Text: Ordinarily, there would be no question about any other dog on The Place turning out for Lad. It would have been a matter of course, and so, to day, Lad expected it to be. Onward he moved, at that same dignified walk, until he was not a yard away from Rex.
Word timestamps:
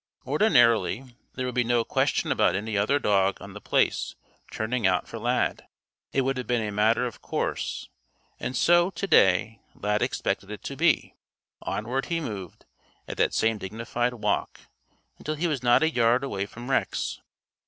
Ordinarily, 0.25 1.15
there 1.35 1.45
would 1.45 1.53
be 1.53 1.63
no 1.63 1.83
question 1.83 2.31
about 2.31 2.55
any 2.55 2.75
other 2.75 2.97
dog 2.97 3.37
on 3.39 3.53
The 3.53 3.61
Place 3.61 4.15
turning 4.49 4.87
out 4.87 5.07
for 5.07 5.19
Lad. 5.19 5.63
It 6.11 6.21
would 6.21 6.37
have 6.37 6.47
been 6.47 6.67
a 6.67 6.71
matter 6.71 7.05
of 7.05 7.21
course, 7.21 7.87
and 8.39 8.57
so, 8.57 8.89
to 8.89 9.05
day, 9.05 9.61
Lad 9.75 10.01
expected 10.01 10.49
it 10.49 10.63
to 10.63 10.75
be. 10.75 11.13
Onward 11.61 12.05
he 12.07 12.19
moved, 12.19 12.65
at 13.07 13.17
that 13.17 13.35
same 13.35 13.59
dignified 13.59 14.15
walk, 14.15 14.61
until 15.19 15.35
he 15.35 15.45
was 15.47 15.61
not 15.61 15.83
a 15.83 15.89
yard 15.91 16.23
away 16.23 16.47
from 16.47 16.71
Rex. 16.71 17.21